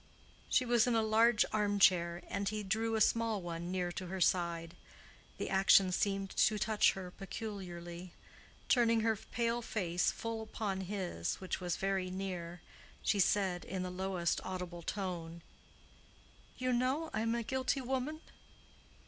[0.49, 4.07] She was in a large arm chair, and he drew a small one near to
[4.07, 4.75] her side.
[5.37, 8.13] The action seemed to touch her peculiarly:
[8.67, 12.61] turning her pale face full upon his, which was very near,
[13.03, 15.43] she said, in the lowest audible tone,
[16.57, 18.21] "You know I am a guilty woman?"